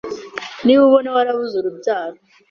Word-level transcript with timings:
Niba 0.65 0.81
ubona 0.87 1.09
warabuze 1.15 1.55
urubyaro 1.57 2.17